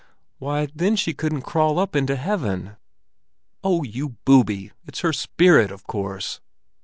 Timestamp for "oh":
3.63-3.83